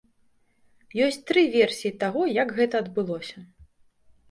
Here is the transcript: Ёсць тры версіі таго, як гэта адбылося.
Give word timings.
Ёсць 1.07 1.19
тры 1.33 1.43
версіі 1.57 1.93
таго, 2.05 2.21
як 2.41 2.57
гэта 2.59 2.75
адбылося. 2.87 3.37